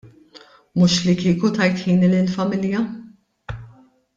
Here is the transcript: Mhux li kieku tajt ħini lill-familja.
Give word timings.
Mhux 0.79 0.95
li 1.09 1.13
kieku 1.19 1.51
tajt 1.59 1.83
ħini 1.83 2.09
lill-familja. 2.15 2.81